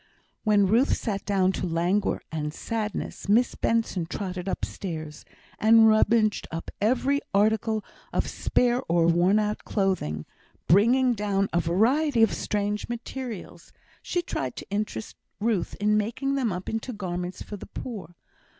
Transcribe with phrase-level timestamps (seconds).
[0.43, 5.25] When Ruth sank down to languor and sadness, Miss Benson trotted upstairs,
[5.59, 10.25] and rummaged up every article of spare or worn out clothing, and
[10.65, 16.51] bringing down a variety of strange materials, she tried to interest Ruth in making them
[16.51, 18.15] up into garments for the poor.